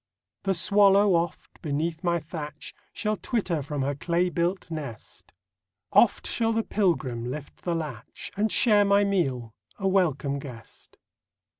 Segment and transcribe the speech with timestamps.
[0.45, 5.31] The swallow, oft, beneath my thatch Shall twitter from her clay built nest;
[5.93, 10.97] Oft shall the pilgrim lift the latch, And share my meal, a welcome guest.